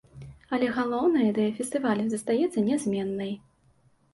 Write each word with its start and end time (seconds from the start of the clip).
Але 0.55 0.69
галоўная 0.77 1.25
ідэя 1.31 1.51
фестывалю 1.59 2.07
застаецца 2.15 2.67
нязменнай. 2.71 3.31